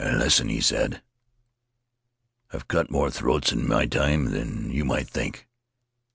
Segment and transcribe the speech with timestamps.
[0.03, 0.99] 'Listen!' he said.
[2.51, 5.47] 'I've cut more throats in my time than you might think.'